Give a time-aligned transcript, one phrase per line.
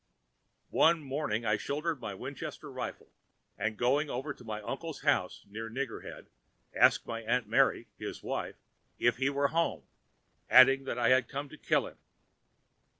[0.71, 3.11] "One morning I shouldered my Winchester rifle,
[3.55, 6.25] and going over to my uncle's house, near Nigger Head,
[6.73, 8.55] asked my Aunt Mary, his wife,
[8.97, 9.83] if he were at home,
[10.49, 11.99] adding that I had come to kill him.